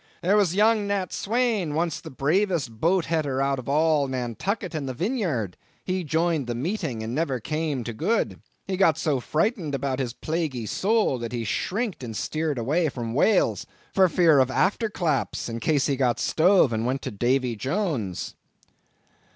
There 0.23 0.35
was 0.35 0.55
young 0.55 0.87
Nat 0.87 1.13
Swaine, 1.13 1.75
once 1.75 2.01
the 2.01 2.09
bravest 2.09 2.79
boat 2.81 3.05
header 3.05 3.39
out 3.39 3.59
of 3.59 3.69
all 3.69 4.07
Nantucket 4.07 4.73
and 4.73 4.89
the 4.89 4.95
Vineyard; 4.95 5.57
he 5.83 6.03
joined 6.03 6.47
the 6.47 6.55
meeting, 6.55 7.03
and 7.03 7.13
never 7.13 7.39
came 7.39 7.83
to 7.83 7.93
good. 7.93 8.41
He 8.65 8.77
got 8.77 8.97
so 8.97 9.19
frightened 9.19 9.75
about 9.75 9.99
his 9.99 10.13
plaguy 10.13 10.65
soul, 10.65 11.19
that 11.19 11.33
he 11.33 11.43
shrinked 11.43 12.03
and 12.03 12.17
sheered 12.17 12.57
away 12.57 12.89
from 12.89 13.13
whales, 13.13 13.67
for 13.93 14.09
fear 14.09 14.39
of 14.39 14.49
after 14.49 14.89
claps, 14.89 15.47
in 15.47 15.59
case 15.59 15.85
he 15.85 15.95
got 15.95 16.19
stove 16.19 16.73
and 16.73 16.83
went 16.83 17.03
to 17.03 17.11
Davy 17.11 17.55
Jones." 17.55 18.33